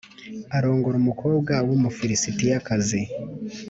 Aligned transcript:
Arongora 0.57 0.95
umukobwa 0.99 1.53
w 1.67 1.69
Umufilisitiyakazi. 1.77 3.01